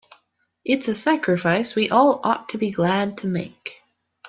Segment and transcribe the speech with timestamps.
[0.65, 3.83] It's a sacrifice we all ought to be glad to make.